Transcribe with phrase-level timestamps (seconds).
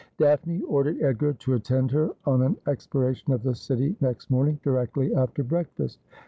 [0.17, 5.13] Daphne ordered Edgar to attend her on an exploration of the city next morning, directly
[5.13, 5.99] after breakfast.